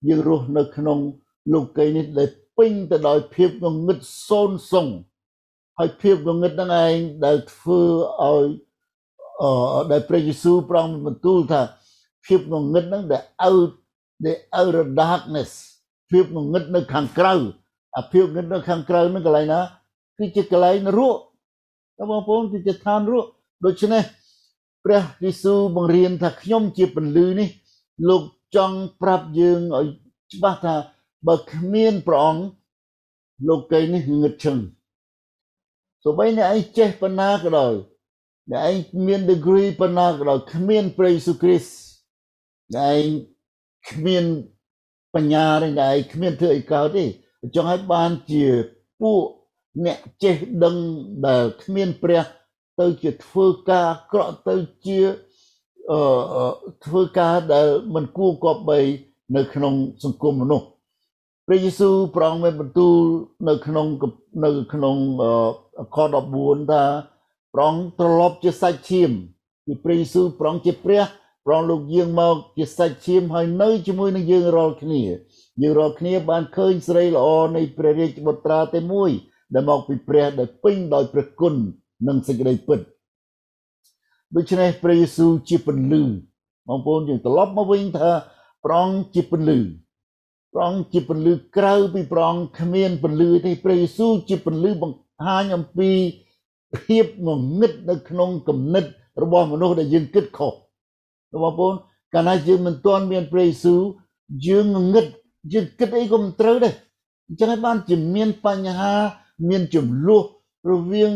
[0.09, 0.99] យើងរស់នៅក្នុង
[1.53, 3.99] លោកីនេះដែលពេញទៅដោយភាពងងឹត
[4.29, 4.87] សូនសុង
[5.79, 8.35] ហើយភាពងងឹតហ្នឹងឯងដែលធ្វើឲ្យអឺ
[9.91, 11.61] ដែលព្រះយេស៊ូវប្រងបន្ទូលថា
[12.27, 13.71] ភាពងងឹតហ្នឹងដែល out
[14.25, 15.51] the outer darkness
[16.11, 17.35] ភាពងងឹតនៅខាងក្រៅ
[17.97, 19.61] អាភាពងឹតនៅខាងក្រៅហ្នឹងកន្លែងណា
[20.19, 21.17] គឺជាកន្លែងនរក
[22.11, 23.27] បងប្អូនគឺជាឋានរក
[23.65, 24.03] ដូច្នេះ
[24.85, 27.49] ព្រះយេស៊ូវបង្រៀនថាខ្ញុំជាពន្លឺនេះ
[28.09, 28.23] លោក
[28.57, 29.87] ចង់ប្រាប់យើងឲ្យ
[30.33, 30.75] ច្បាស់ថា
[31.27, 32.43] បើគ្មានព្រះអង្គ
[33.49, 34.59] លោកីនេះងឹតឈឹង
[36.05, 37.75] សូម្បីអ្នកឯងចេះប៉ុណ្ណាក៏ដោយ
[38.51, 38.77] អ្នកឯង
[39.07, 43.07] មាន degree ប៉ុណ្ណាក៏ដោយគ្មានព្រះយេស៊ូវគ្រីស្ទអ្នកឯង
[43.91, 44.25] គ្មាន
[45.15, 47.05] បញ្ញាទេអ្នកឯងគ្មានធ្វើអីកើតទេ
[47.55, 48.45] ចង់ឲ្យបានជា
[49.01, 49.21] ពួក
[49.85, 50.77] អ្នកចេះដឹង
[51.27, 52.23] ដែលគ្មានព្រះ
[52.81, 54.99] ទៅជាធ្វើការក្រក់ទៅជា
[55.91, 56.01] អឺ
[56.85, 58.79] ធ្វើការដែលមិនគួរគប្បី
[59.37, 60.67] នៅក្នុងសង្គមមនុស្ស
[61.47, 62.95] ព្រះយេស៊ូវប្រងមានបន្ទូល
[63.49, 63.87] នៅក្នុង
[64.45, 64.97] នៅក្នុង
[65.95, 65.97] ខ
[66.35, 66.83] 14ថា
[67.55, 69.11] ប្រងត្រឡប់ជាសាច់ឈាម
[69.67, 71.03] គឺព្រះយេស៊ូវប្រងជាព្រះ
[71.47, 75.03] ប្រងលោកយាងមកជាសាច់ឈាមហើយនៅជាមួយនឹងយើងរាល់គ្នា
[75.63, 79.11] យើងរាល់គ្នាបានឃើញស្រីល្អនៃព្រះរាជបុត្រាតែមួយ
[79.55, 81.55] ដែលមកពីព្រះដែលពេញដោយព្រះគុណ
[82.09, 82.81] និងសេចក្តីពិត
[84.37, 86.03] ដូច្នេះព្រះយេស៊ូវជាពន្លឺ
[86.69, 88.11] បងប្អូនយើងត្រឡប់មកវិញថា
[88.65, 89.59] ព្រះអង្គជាពន្លឺ
[90.53, 95.91] ព្រះអង្គជាពន្លឺក្រៅពីព្រះអង្គគ្មានពន្លឺទេព្រះយេស៊ូវជាពន្លឺបង្ហាញអំពី
[96.83, 98.85] ភាពងងឹតនៅក្នុងគំនិត
[99.23, 100.55] របស់មនុស្សដែលយើងគិតខុស
[101.43, 101.75] បងប្អូន
[102.15, 103.83] កាលណាយើងមិនទាន់មានព្រះយេស៊ូវ
[104.47, 105.07] យើងងងឹត
[105.53, 106.75] យើងគិតអីក៏មិនត្រូវដែរ
[107.29, 108.95] អញ្ចឹងហើយបានជាមានបញ្ហា
[109.49, 110.25] មានចំនួន
[110.71, 111.13] រវាង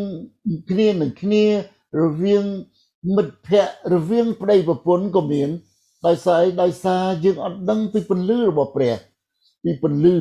[0.70, 1.44] គ្នានឹងគ្នា
[2.00, 2.44] រវាង
[3.16, 5.48] មិត្តភ័ក្តិរវាងប្តីប្រពន្ធក៏មាន
[6.06, 8.94] ដោយសារដោយសារយើងអត់ដឹងពីពន្លឺរបស់ព្រះ
[9.62, 10.16] ពីពន្លឺ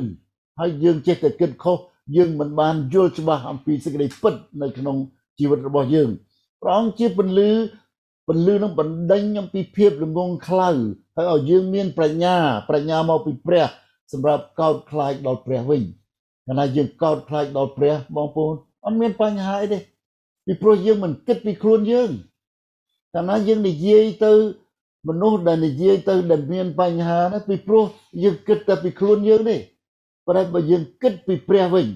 [0.60, 1.78] ហើយយើងចេះតែគិតខុស
[2.16, 4.98] យើងមិនបានយល់ច្បាស់អំពីសេចក្តីពិតនៅក្នុង
[5.40, 6.10] ជីវិតរបស់យើង
[6.62, 7.52] ព្រះអង្គជាពន្លឺ
[8.28, 10.70] ពន្លឺនឹងបណ្ដេញអំពីភាពល្ងងខ្លៅ
[11.16, 12.36] ហើយឲ្យយើងមានប្រាជ្ញា
[12.70, 13.66] ប្រាជ្ញាមកពីព្រះ
[14.12, 15.82] សម្រាប់កោតខ្លាចដល់ព្រះវិញ
[16.46, 18.54] កាលណាយើងកោតខ្លាចដល់ព្រះបងប្អូន
[18.86, 19.80] អត់មានបញ្ហាអីទេ
[20.46, 22.10] ពីព្រោះយើងមិនគិតពីខ្លួនយើង
[23.14, 24.34] កាលណាយើងនិយាយទៅ
[25.08, 27.84] មនុស្សដែលនិយាយទៅដែលមានបញ្ហាណាពីព្រោះ
[28.24, 29.58] យើងគិតតែពីខ្លួនយើងទេ
[30.26, 31.88] ប៉ុន្តែបើយើងគិតពីព្រះវិញ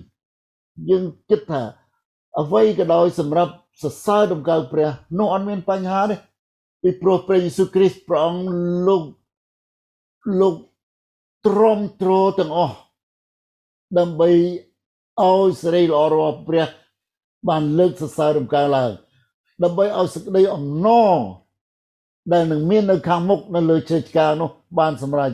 [0.90, 1.62] យើងគិតថា
[2.40, 4.90] អ្វីក៏ដោយសម្រាប់សរសើរដំណើរព្រះ
[5.20, 6.16] នោះអត់មានបញ្ហាទេ
[6.82, 8.46] ពីព្រោះព្រះយេស៊ូវគ្រីស្ទព្រះអង្គ
[8.88, 9.04] លោក
[10.42, 10.56] លោក
[11.46, 12.76] ទ្រាំទ្រទាំងអស់
[13.98, 14.30] ដើម្បី
[15.22, 16.68] ឲ្យសេរីល្អរបស់ព្រះ
[17.50, 18.92] បានលើកសរសើរដំណើរឡើង
[19.64, 21.18] ដើម្បីឲ្យសេចក្តីអំណរ
[22.34, 25.32] ដែលនឹងមាននៅខាងមុខនៅលើជើងឆ្កាងនោះបានសម្រេច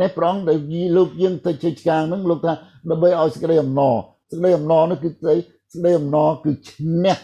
[0.00, 0.58] នេះប្រងដែល
[0.96, 2.52] លោកយើងទៅជើងឆ្កាងហ្នឹងលោកថា
[2.90, 3.94] ដើម្បីឲ្យសេចក្តីអំណរ
[4.30, 5.34] សេចក្តីអំណរនោះគឺសេ
[5.72, 7.16] ចក្តីអំណរគឺឈ្នះ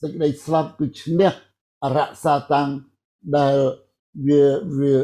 [0.00, 1.32] សេចក្តីស្លាប់គឺឈ្នះ
[1.84, 2.68] អរសាតាំង
[3.36, 3.56] ដែល
[4.26, 4.42] វា
[4.78, 4.94] វា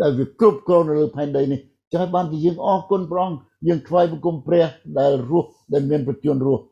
[0.00, 4.64] ដែលវាគ្រប់គ្រងនៅលើផែនដីនេះចឹងហើយបានជាយើងអរគុណព្រះអង្គយើងថ្វាយបង្គំព្រះ
[4.98, 6.62] ដែលរស់ដែលមានប្រជញ្ញរស់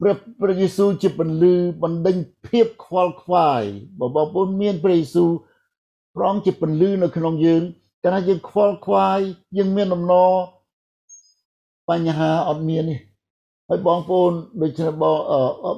[0.00, 3.62] ព្រះព្រះយេស៊ូវជាពន្លឺបណ្ដេញភាពខ្វល់ខ្វាយ
[3.98, 5.30] បើបងប្អូនមានព្រះយេស៊ូវ
[6.14, 7.62] ព្រះអង្គជាពន្លឺនៅក្នុងយើង
[8.04, 9.20] កាលណាយើងខ្វល់ខ្វាយ
[9.56, 10.32] យើងមានដំណរ
[11.88, 12.96] បញ្ហាអត់មានទេ
[13.70, 15.16] ហើយបងប្អូនដូចជាបង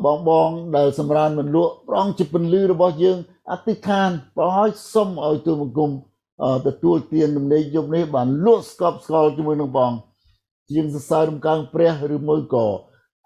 [0.05, 3.19] បងបងដែលសម្រានមិនលក់ព្រះអង្គជាពន្លឺរបស់យើង
[3.51, 5.91] អធិដ្ឋានប្រហើយសុំឲ្យទូបង្គំ
[6.67, 9.93] ទទួលទានដំណេកយប់នេះបានលក់ស្កប់ស្កល់ជាមួយនឹងបង
[10.71, 12.67] ជាងសរសើររំកើងព្រះឬមួយក៏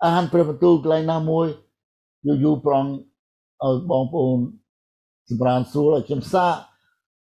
[0.03, 1.46] អាហារព្រះបន្ទូលកន្លែងណាមួយ
[2.27, 2.85] យូរយូរប្រង
[3.64, 4.38] ឲ្យបងប្អូន
[5.31, 6.55] សម្រានស្រួលឲ្យខ្ញុំសាក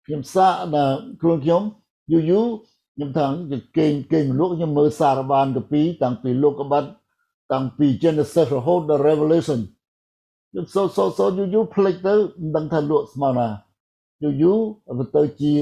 [0.05, 1.63] ខ្ញុំសាកដល់ខ្លួនខ្ញុំ
[2.11, 2.45] យូរយូរ
[2.95, 3.25] ខ្ញុំថា
[3.77, 6.89] គេងគេងមនុស្សខ្ញុំមើលសារបានកាពីតាំងពីលោកកបាត់
[7.53, 9.61] តាំងពី Genesis រហូតដល់ Revelation
[10.49, 13.47] ខ្ញុំសូសូសូយូរយូរផ្លេចទៅមិនដឹងថាលក់ស្មើណា
[14.23, 14.59] យូរយូរ
[15.15, 15.53] ទៅជា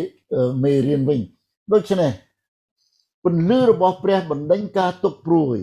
[0.64, 1.20] មេរៀនវិញ
[1.74, 2.12] ដូច្នេះ
[3.24, 5.58] ពន្លឺរបស់ព្រះបណ្ដេញការទុកព្រួយ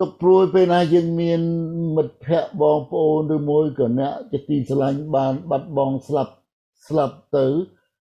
[0.00, 1.40] ទុកព្រួយពេលណាយើងមាន
[1.96, 6.32] មិត្តភ័ក្តិបងប្អូនឬមួយក៏អ្នកជាទីស្រឡាញ់បានបាត់បង់ស្លាប់
[6.86, 7.46] ស្លាប់ទៅ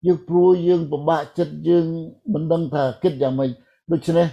[0.05, 1.85] យើងព្រួយយើងពិបាកចិត្តយើង
[2.33, 3.49] មិនដឹងថាគិតយ៉ាងម៉េច
[3.91, 4.27] ដូច្នេះ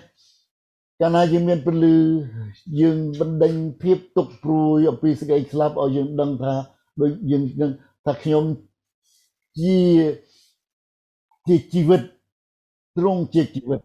[1.01, 1.97] កាលណាយើងមានពលឺ
[2.81, 6.53] យើងបណ្ដេញភាពទុកព្រួយអំពីសេចក្តីស្លាប់ឲ្យយើងដឹងថា
[7.01, 7.71] ដូចយើងនឹង
[8.07, 8.45] ថាខ្ញុំ
[9.61, 9.79] ជា
[11.47, 12.03] ជាជីវិត
[12.99, 13.81] ទ្រង់ជាជីវិត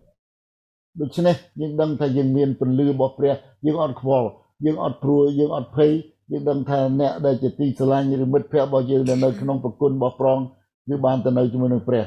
[1.01, 3.34] ដូច្នេះយើងដឹងថាយើងមានពន្លឺរបស់ព្រះ
[3.65, 4.28] យើងអត់ខ្វល់
[4.65, 5.91] យើងអត់ព្រួយយើងអត់ភ័យ
[6.32, 10.39] យើងដឹងថាអ្នកដែលជាទីស្រឡាញ់ឬមិត្តភ័ក្តិរបស់យើងដែលនៅក្នុងប្រគុណរបស់ប្រង
[10.88, 12.04] គឺបានទៅនៅជាមួយនឹងព្រះ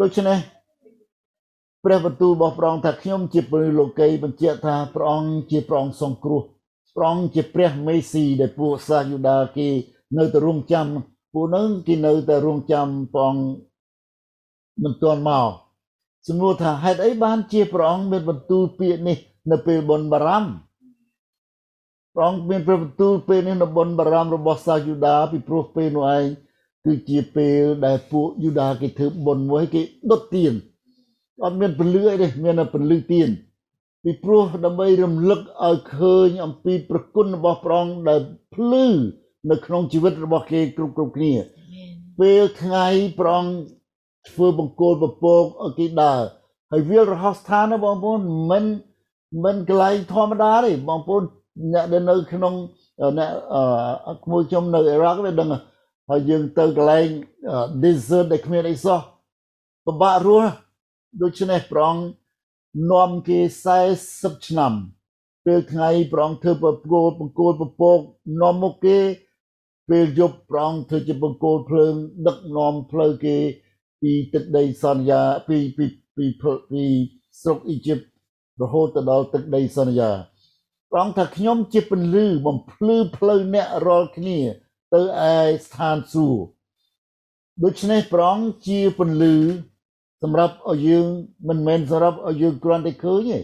[0.00, 0.38] ដូច្នេះ
[1.84, 6.42] ព្រះបន្ទូលរបស់ព្រះអង្គថាខ្ញុំជាពលិលោកីបញ្ជាក់ថាព្រះអង្គជាព្រះអង្គសង្គ្រោះ
[6.96, 9.68] ព្រះអង្គជាព្រះមេស៊ីដែលពួកសាសយូដាគេ
[10.16, 10.86] នៅតែរងចាំ
[11.32, 13.44] ពួកនឹងគេនៅតែរងចាំព្រះអង្គ
[14.82, 15.50] មិនទាន់មក
[16.26, 19.18] សំណួរថាហេតុអីបានជាព្រះអង្គមានបន្ទូលពាក្យនេះ
[19.50, 20.50] នៅពេលបុណ្យបារម្ភ
[22.14, 26.26] ព្រះអង្គមានព្រះបន្ទូលពេលនេះនៅបុណ្យបារម្ភរបស់សាសយូដាពីព្រោះពេលនោះឯង
[26.84, 30.54] គឺជាពេលដែលពួកយូដាគេធ្វើបុណ្យមួយគេដុតទៀន
[31.44, 33.28] អត់មានពលឺអីទេមានតែពលឺទៀន
[34.02, 38.20] ពីព្រោះដើម្បីរំលឹកឲ្យឃើញអំពីប្រគុណរបស់ព្រះអង្គដែល
[38.54, 38.86] ភ្លឺ
[39.50, 41.32] នៅក្នុងជីវិតរបស់គេគ្រប់គ្រប់គ្នា
[42.20, 42.86] ពេលថ្ងៃ
[43.18, 43.54] ព្រះអង្គ
[44.28, 46.20] ធ្វើបង្គោលពពកឲ្យគេដើរ
[46.72, 48.20] ហើយវាលរហោស្ថានណាបងប្អូន
[48.50, 48.64] មិន
[49.44, 51.22] មិនកន្លែងធម្មតាទេបងប្អូន
[51.72, 52.54] អ្នកដែលនៅក្នុង
[53.18, 53.30] អ្នក
[54.24, 55.48] ក្មួយខ្ញុំនៅអ៊ីរ៉ាក់វាដឹង
[56.10, 57.06] ហើយយើងទៅកន្លែង
[57.82, 59.00] desert ដែលគ្មានអីសោះ
[59.86, 60.50] ពិបាករស់
[61.22, 61.94] ដូច្នេះប្រង
[62.92, 63.38] នាំគេ
[63.92, 64.72] 40ឆ្នាំ
[65.46, 68.00] ពេលថ្ងៃប្រងធ្វើបង្គោលបង្គោលពពក
[68.40, 68.98] នាំមកគេ
[69.88, 71.94] ពេលយប់ប្រងធ្វើជាបង្គោលភ្លើង
[72.26, 73.36] ដឹកនាំផ្លូវគេ
[74.00, 75.84] ពីទឹកដីសន្យាពីពី
[76.16, 76.24] ពី
[76.70, 76.84] ពី
[77.40, 77.94] ស្រុកអ៊ីជី
[78.58, 80.10] បរហូតទៅដល់ទឹកដីសន្យា
[80.92, 84.38] ប្រងថាខ្ញុំជាពន្លឺបំភ្លឺផ្លូវអ្នករាល់គ្នា
[84.94, 85.00] ទៅ
[85.32, 86.44] ឯស្ថានសួគ៌
[87.64, 89.36] ដូច្នេះប្រងជាពន្លឺ
[90.22, 91.06] សម្រាប់ឲ្យយើង
[91.48, 93.38] មិនមែនសម្រាប់ឲ្យយើងគ្រាន់តែឃើញទេ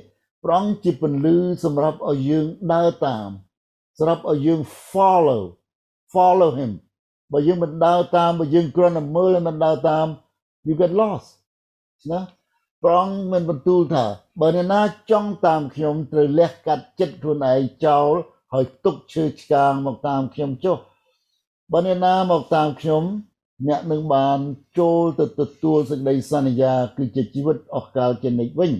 [0.44, 3.28] ប្រងជាពន្លឺសម្រាប់ឲ្យយើងដើរតាម
[3.98, 4.60] សម្រាប់ឲ្យយើង
[4.90, 5.42] follow
[6.14, 6.72] follow him
[7.32, 10.06] បើយើងមិនដើរតាមបើយើងគ្រាន់តែមើលមិនដើរតាម
[10.66, 11.28] you get lost
[12.10, 12.20] ណា
[12.84, 14.04] ប្រងមិនបន្ទូលថា
[14.40, 18.12] បើអ្នកណាចង់តាមខ្ញុំត្រូវលះកាត់ចិត្តខ្លួនឯងចោល
[18.52, 20.76] ហើយទុកឈើឆ្កាងមកតាមខ្ញុំចុះ
[21.72, 23.02] បើអ្នកណាមកតាមខ្ញុំ
[23.66, 24.38] អ្នកនឹងបាន
[24.78, 28.72] ចូលទៅទទួលសេចក្តីសន្យាគឺជាជីវិតអស់កលជានិច្ចវិញ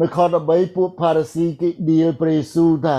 [0.00, 2.98] នៅខ13ពួកផារ៉ាស៊ីគេឌីលព្រះយេស៊ូវថា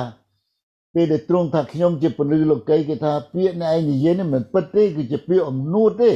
[0.93, 6.11] ពេលដែលទ្រង់ថាខ្ញុំជាពលឺលោកីគេថាពាក្យអ្នកឯងនិយាយនេះមិនពិតទេគឺជាពាក្យអំនួតទេ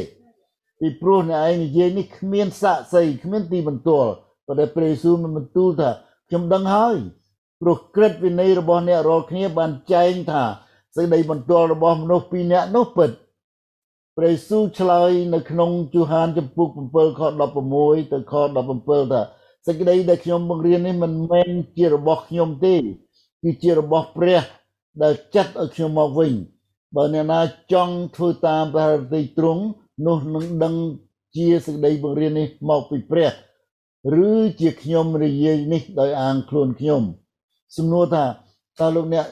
[0.80, 4.12] ពីព្រោះអ្នកឯងនិយាយនេះគ្មានសាក់សីគ្មានទីបន្ទាល់
[4.48, 5.90] ប៉ុន្តែព្រះយេស៊ូវមិនបន្ទូលថា
[6.28, 6.96] ខ្ញុំដឹងហើយ
[7.62, 10.44] ព្រោះក្រឹតវិន័យរបស់អ្នករាល់គ្នាបានចែងថា
[10.96, 13.10] សេចក្តីបន្ទាល់របស់មនុស្សពីរនាក់នោះពិត
[14.18, 17.22] ព្រះយេស៊ូវឆ្លើយនៅក្នុងយូហានចំពុក7ខ
[17.66, 18.34] 16ទៅខ
[18.74, 19.22] 17ថា
[19.66, 22.76] សេចក្តីដែលខ្ញុំបង្រៀននេះមិនមែនជារបស់ខ្ញុំទេ
[23.44, 24.42] គឺជារបស់ព្រះ
[25.02, 26.32] ដែលចាត់ឲ្យខ្ញុំមកវិញ
[26.96, 27.40] បើអ្នកណា
[27.74, 29.64] ចង់ធ្វើតាមព្រះរតីទ្រង់
[30.06, 30.76] នោះនឹងដឹង
[31.36, 33.32] ជាសេចក្តីបង្រៀននេះមកពីព្រះ
[34.26, 37.02] ឬជាខ្ញុំនិយាយនេះដោយអាងខ្លួនខ្ញុំ
[37.78, 38.26] សំណួរថា
[38.80, 39.26] តើលោកអ្នក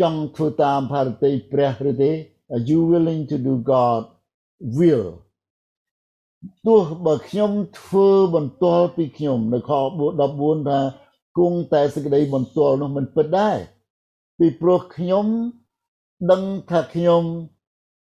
[0.00, 2.12] ចង់ធ្វើតាមផារតីព្រះឬទេ
[2.54, 4.02] Are you willing to do God
[4.76, 5.06] will
[6.66, 9.70] ទោះបើខ្ញុំធ្វើបន្ទាល់ពីខ្ញុំនៅខ
[10.18, 10.80] 14ថា
[11.38, 13.56] គង់តែសេចក្តីបន្ទាល់នោះមិនពិតដែរ
[14.38, 15.26] ពីព្រោះខ្ញុំ
[16.30, 17.22] ដឹងថាខ្ញុំ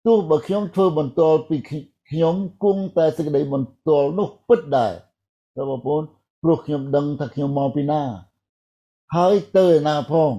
[0.05, 4.93] ទោះបើខ្ញុំធ្វើបន្ទាល់ពីខ្ញុំគង់តែសេចក្តីបន្ទាល់នោះពិតដែរ
[5.69, 6.03] បងប្អូន
[6.43, 8.01] ព្រោះខ្ញុំដឹងថាខ្ញុំមកពីណា
[9.15, 10.33] ហើយទៅឯណាផង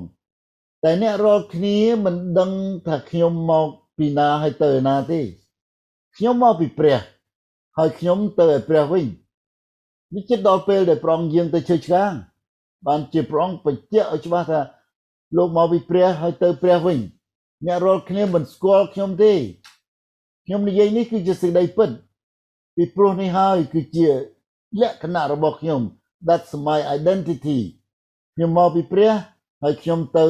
[0.83, 2.53] តែអ្នករាល់គ្នាមិនដឹង
[2.87, 5.21] ថាខ្ញុំមកពីណាហើយទៅឯណាទេ
[6.17, 6.99] ខ្ញុំមកពីព្រះ
[7.77, 9.07] ហើយខ្ញុំទៅឯព្រះវិញ
[10.15, 12.13] នេះជិតដល់ពេលដែលព្រះអង្គយាងទៅជើឆ្កាង
[12.87, 14.61] បានជាព្រះអង្គបញ្ជាក់ឲ្យច្បាស់ថា
[15.37, 16.99] លោកមកពីព្រះហើយទៅព្រះវិញ
[17.67, 19.33] អ្នករាល់គ្នាមិនស្គាល់ខ្ញុំទេ
[20.47, 21.91] ខ្ញុំនិយាយនេះគឺជាសេចក្តីពិត
[22.77, 24.07] ពីព្រោះនេះហើយគឺជា
[24.81, 25.81] លក្ខណៈរបស់ខ្ញុំ
[26.29, 27.59] that's my identity
[28.35, 29.13] ខ្ញុំមកពីព្រះ
[29.63, 30.25] ហើយខ្ញុំទៅ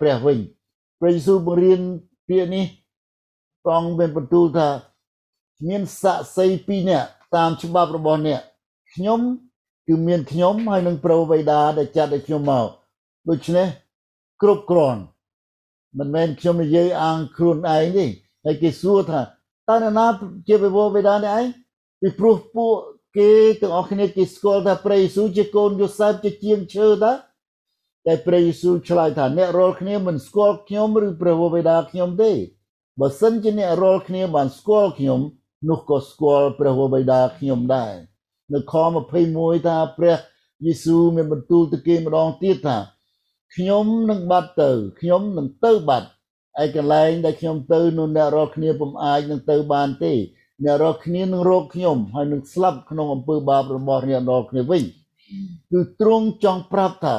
[0.00, 0.38] ព្រះវិញ
[1.00, 1.80] ព្រះយេស៊ូវបង្រៀន
[2.28, 2.66] ពាក្យនេះ
[3.64, 4.68] ព្រះអង្គបានបន្ទូលថា
[5.68, 8.40] មានសាក់សីពីរនាក់តាមច្បាប់របស់អ្នក
[8.94, 9.20] ខ្ញុំ
[9.88, 12.68] គឺមានខ្ញុំហើយនឹងប្រវេដាដែលចាត់ឲ្យខ្ញុំមក
[13.28, 13.68] ដូច្នេះ
[14.42, 15.00] គ្រប់គ្រាន់
[15.98, 18.06] មិនមែនខ្ញុំនិយាយអាងខ្លួនឯងទេ
[18.44, 19.20] ហើយគេសួរថា
[19.68, 20.06] តើណា
[20.48, 21.46] ជាប្រវេដានេះឯង
[22.00, 22.74] ពីព្រោះពួក
[23.16, 27.12] គេទាំងអស់គ្នាគេស្គាល់ថាព្រះយេស៊ូវជាកូនយូសែបជាជាងឈើតា
[28.06, 32.32] តែព្រះយេស៊ូវឆ្លើយថាអ្នករាល់គ្នាមិនស្គាល់ខ្ញុំឬព្រះវេដាខ្ញុំទេ
[33.00, 35.20] បើសិនជាអ្នករាល់គ្នាបានស្គាល់ខ្ញុំ
[35.68, 37.94] នោះក៏ស្គាល់ព្រះវេដាខ្ញុំដែរ
[38.52, 38.74] នៅខ
[39.20, 40.16] 21ថាព្រះ
[40.64, 42.78] យេស៊ូវមានបន្ទូលទៅគេម្ដងទៀតថា
[43.54, 44.70] ខ្ញុំនឹងបាត់ទៅ
[45.00, 46.08] ខ្ញុំនឹងទៅបាត់
[46.62, 50.12] ឯកន្លែងដែលខ្ញុំទៅនោះអ្នករាល់គ្នាពុំអាចនឹងទៅបានទេ
[50.64, 54.82] អ្នករាល់គ្នានឹងរកខ្ញុំហើយនឹងស្លាប់ក្នុងអំពើបាបរបស់អ្នករាល់គ្នាវិញ
[55.72, 57.16] គឺទ្រង់ចង់ប្រាប់ថា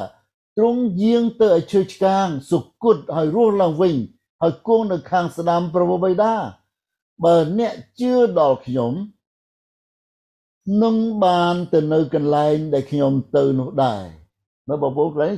[0.58, 3.96] ទ្រង់យាងទៅឲ្យឈើឆ្កាងសុគតហើយរស់ឡើងវិញ
[4.42, 6.34] ហើយគង់នៅខាងស្ដាំព្រះបិតា
[7.24, 8.94] បើអ្នកជឿដល់ខ្ញុំ
[10.84, 14.04] នឹងបានទៅនៅកន្លែងដែលខ្ញុំទៅនោះដែរ
[14.70, 15.34] នៅបងប្អូនកន្លែង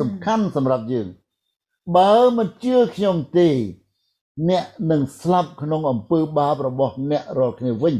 [0.00, 1.06] សំខាន់សម្រាប់យើង
[1.96, 3.48] បើមិនជឿខ្ញុំទេ
[4.48, 7.96] អ្នកនឹងស្លាប់ក្នុងអំពើបាបរបស់អ្នករាល់គ្នាវិញ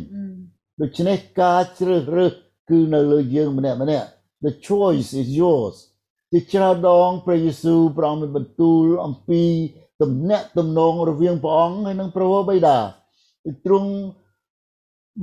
[0.81, 2.33] ដូច្នេះការជ្រើសរើស
[2.71, 4.09] គឺនៅលើយើងម្នាក់ម្នាក់
[4.45, 5.77] the choice is yours
[6.33, 9.43] ជាច្រើនដងព្រះយេស៊ូវព្រះអង្គបានបន្ទូលអំពី
[10.03, 12.79] ទំនាក់ទំនងរវាងព្រះអង្គហើយនិងព្រះបិតា
[13.65, 13.91] ទ្រង់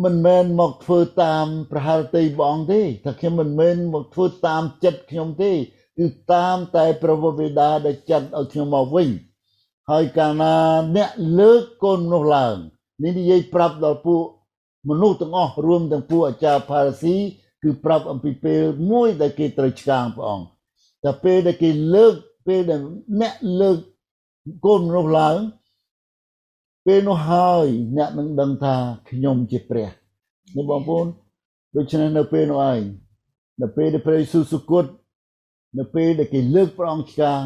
[0.03, 5.51] មិនមែនមកធ្វើតាមប្រហែលតីព្រះអង្គទេថាខ្ញុំមិនមែនមកធ្វើតាមចិត្តខ្ញុំទេ
[5.99, 9.09] គឺតាមតែព្រះបិតាដែលចាត់ឲ្យខ្ញុំមកវិញ
[9.91, 10.55] ហើយកាលណា
[10.95, 11.09] អ្នក
[11.39, 12.55] លើកកូននោះឡើង
[13.03, 14.23] នេះនិយាយប្រាប់ដល់ពួក
[14.89, 17.15] មនុស្សទាំងអស់រួមទាំងពួកអាចារ្យផារស៊ី
[17.63, 18.61] គឺប្រាប់អំពីពេល
[18.91, 20.47] មួយដែលគេត្រូវឆ្កាងព្រះអង្គ
[21.03, 22.13] តែពេលដែលគេលើក
[22.47, 22.79] ពេលដែល
[23.21, 23.77] អ្នកលើក
[24.65, 25.38] កូនមនុស្សឡើង
[26.86, 27.65] ពេលនោះហើយ
[27.97, 28.75] អ្នកនឹងដឹងថា
[29.10, 29.89] ខ្ញុំជាព្រះ
[30.55, 31.08] នេះបងប្អូន
[31.75, 32.81] ដូច្នេះនៅពេលនោះឯង
[33.62, 34.86] នៅពេលដែលព្រះយេស៊ូវសុគត
[35.79, 37.41] នៅពេលដែលគេលើកព្រះអង្គឆ្កាង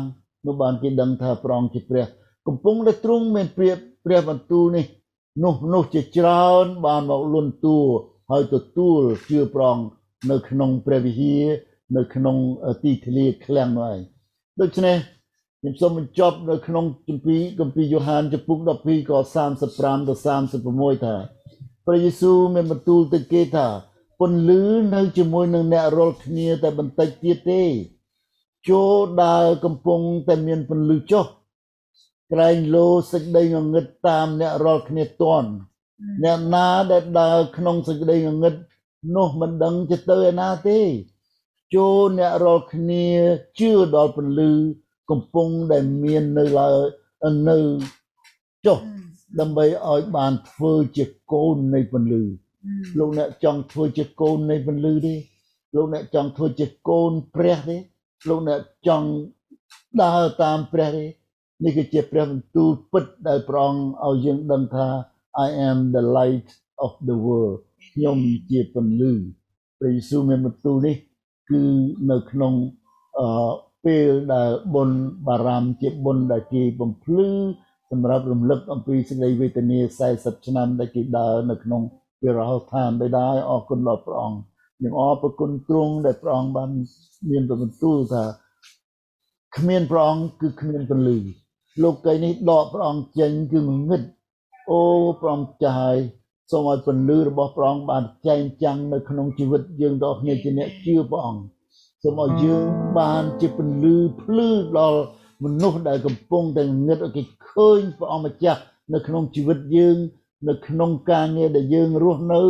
[0.45, 2.05] នោះបានគេដឹងថាព្រះអង្គជាព្រះ
[2.47, 4.85] កំពុងតែទ្រង់មានព្រាបព្រះបន្ទូលនេះ
[5.43, 7.77] នោះនោះជាច្រើនបានមកលន់តួ
[8.31, 9.77] ហើយទទួលជឿប្រង
[10.31, 11.45] នៅក្នុងព្រះវិហារ
[11.97, 12.35] នៅក្នុង
[12.83, 13.99] ទីធ្លាឃ្លាំងនោះឯង
[14.61, 14.97] ដូច្នេះ
[15.61, 19.11] ខ្ញុំសូមបញ្ចប់នៅក្នុងគម្ពីរគម្ពីរយ៉ូហានចំពុក12ខ
[19.45, 20.21] 35ដល់
[20.61, 21.15] 36ថា
[21.85, 23.67] ព្រះយេស៊ូវមានបន្ទូលទៅគេថា
[24.19, 24.61] ពន្លឺ
[24.93, 27.63] នៅជាមួយនឹងអ្នករាល់គ្នាតែបន្តិចទៀតទេ
[28.69, 31.25] ចូលដើរកំពុងតែមានពន្លឺចុះ
[32.31, 35.49] ក្រែងលោសេចក្តីងងឹតតាមអ្នករាល់គ្នាតន់
[36.23, 38.55] អ្នកណាដែលដើរក្នុងសេចក្តីងងឹត
[39.15, 40.79] នោះមិនដឹងទៅទៅឯណាទេ
[41.75, 43.05] ចូលអ្នករាល់គ្នា
[43.59, 44.53] ជឿដល់ពន្លឺ
[45.09, 46.77] កំពុងដែលមាននៅឡើយ
[47.49, 47.57] នៅ
[48.65, 48.79] ចុះ
[49.39, 52.23] ដើម្បីឲ្យបានធ្វើជាកូននៃពន្លឺ
[52.97, 55.15] លោកអ្នកចង់ធ្វើជាកូននៃពន្លឺទេ
[55.75, 57.77] លោកអ្នកចង់ធ្វើជាកូនព្រះទេ
[58.27, 59.07] លោកអ្នកចង់
[60.03, 61.05] ដើរតាមព្រះទេ
[61.63, 64.87] នេះគឺជាព្រះបន្ទូលពិតដែលព្រះអង្គឲ្យយើងដឹងថា
[65.45, 66.49] I am the light
[66.85, 67.59] of the world
[67.93, 68.17] ខ្ញុំ
[68.51, 69.11] ជាពន្លឺ
[69.79, 70.95] ព្រះយេស៊ូវមានបន្ទូលនេះ
[71.49, 71.61] គឺ
[72.11, 72.53] នៅក្នុង
[73.19, 73.25] អឺ
[73.85, 77.29] ពេលដែលបុណ្យបារម្ភជាបុណ្យដែលគេបំភ្លឺ
[77.91, 79.79] សម្រាប់រំលឹកអំពីសេចក្តីវេទនា
[80.13, 81.81] 40ឆ្នាំដែលគេដើរនៅក្នុង
[82.23, 84.39] វិរោឋានដោយដែរអរគុណដល់ព្រះអង្គ
[84.77, 86.69] ខ្ញុំអរព្រគុណទ្រង់ដែលព្រះអង្គបាន
[87.29, 88.23] មានបន្ទូលថា
[89.57, 91.17] គ្មានព្រះអង្គគឺគ្មានពលឺ
[91.83, 94.01] លោកីនេះដកព្រះអង្គចេញគឺងងឹត
[94.69, 94.81] អូ
[95.21, 95.99] ព្រះអង្គចាស់ហើយ
[96.51, 101.43] សូមឲ្យពលឺរបស់ព្រះអង្គបានចែងចាំងនៅក្នុងជីវិតយើងដល់គ្នាជាអ្នកជឿព្រះអង្គ
[102.03, 102.65] សូមឲ្យយើង
[102.97, 105.01] បានជាពលឺភ្លឺដល់
[105.43, 108.61] មនុស្សដែលកំពុងតែងឹតឲ្យគេឃើញព្រះអង្គម្ចាស់
[108.93, 109.97] នៅក្នុងជីវិតយើង
[110.49, 112.41] នៅក្នុងការងារដែលយើងរស់នៅ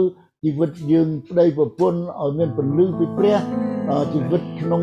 [0.44, 3.38] ជីវិតយើងប្តីប្រពន្ធឲ្យមានពលឺពីព្រះ
[4.14, 4.82] ជីវិតក្នុង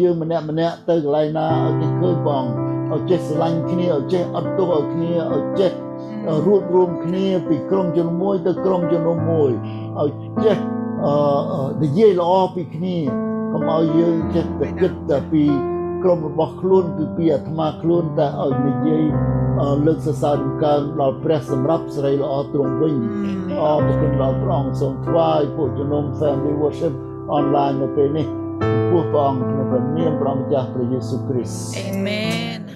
[0.00, 2.44] យើងម្នាក់ម្នាក់ទៅកន្លែងណាឲ្យគេឃើញបង
[2.92, 5.70] ឲ្យចេះស្រឡាញ់គ្នាឲ្យចេះអត់ទោសឲ្យគ្នាឲ្យចេះ
[6.46, 9.50] រួបរวมគ្នាពីក្រុមជំនួយទៅក្រុមជំនុំមួយ
[10.00, 10.10] ឲ្យ
[10.44, 10.56] ចេះ
[11.82, 13.35] និយាយល្អពីគ្នាកុំ
[13.74, 15.44] ឲ្យយើងចេះតែគិតតែពី
[16.02, 19.04] ក្រុមរបស់ខ្លួនគឺពីអាត្មាខ្លួនតែឲ្យនិយាយ
[19.86, 22.96] លើកសរសើរកើងដល់ព្រះសម្រាប់សេរីល្អទ្រង់វិញ
[23.62, 26.94] អរគុណដល់ព្រះអង្គសូមថ្វាយពួកជំនុំ Family Worship
[27.38, 28.26] online នៅពេលនេះ
[28.90, 32.75] ពោះព្រះអង្គក្នុងព្រះនាមព្រះម្ចាស់ព្រះយេស៊ូវគ្រីស្ទ Amen